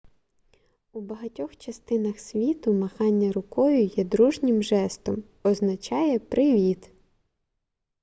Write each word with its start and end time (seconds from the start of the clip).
у 0.93 1.01
багатьох 1.01 1.55
частинах 1.57 2.19
світу 2.19 2.73
махання 2.73 3.31
рукою 3.31 3.85
є 3.85 4.03
дружнім 4.03 4.63
жестом 4.63 5.23
означає 5.43 6.19
привіт 6.19 6.91